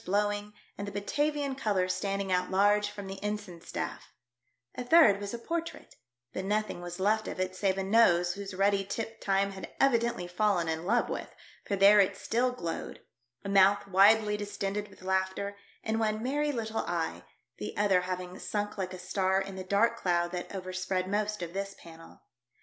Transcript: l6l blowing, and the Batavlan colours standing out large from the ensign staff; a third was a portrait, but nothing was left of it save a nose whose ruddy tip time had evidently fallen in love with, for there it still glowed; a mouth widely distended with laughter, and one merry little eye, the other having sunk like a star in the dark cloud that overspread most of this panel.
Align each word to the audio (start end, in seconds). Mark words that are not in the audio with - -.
l6l 0.01 0.05
blowing, 0.05 0.53
and 0.79 0.87
the 0.87 0.91
Batavlan 0.91 1.53
colours 1.53 1.93
standing 1.93 2.31
out 2.31 2.49
large 2.49 2.89
from 2.89 3.05
the 3.05 3.23
ensign 3.23 3.61
staff; 3.61 4.11
a 4.73 4.83
third 4.83 5.19
was 5.21 5.31
a 5.31 5.37
portrait, 5.37 5.95
but 6.33 6.43
nothing 6.43 6.81
was 6.81 6.99
left 6.99 7.27
of 7.27 7.39
it 7.39 7.55
save 7.55 7.77
a 7.77 7.83
nose 7.83 8.33
whose 8.33 8.55
ruddy 8.55 8.83
tip 8.83 9.21
time 9.23 9.51
had 9.51 9.71
evidently 9.79 10.25
fallen 10.25 10.67
in 10.67 10.85
love 10.87 11.07
with, 11.07 11.29
for 11.67 11.75
there 11.75 11.99
it 11.99 12.17
still 12.17 12.51
glowed; 12.51 13.01
a 13.45 13.49
mouth 13.49 13.87
widely 13.87 14.35
distended 14.35 14.87
with 14.87 15.03
laughter, 15.03 15.55
and 15.83 15.99
one 15.99 16.23
merry 16.23 16.51
little 16.51 16.83
eye, 16.87 17.23
the 17.59 17.77
other 17.77 18.01
having 18.01 18.39
sunk 18.39 18.79
like 18.79 18.93
a 18.95 18.97
star 18.97 19.39
in 19.39 19.55
the 19.55 19.63
dark 19.63 19.97
cloud 19.97 20.31
that 20.31 20.51
overspread 20.55 21.07
most 21.07 21.43
of 21.43 21.53
this 21.53 21.75
panel. 21.77 22.21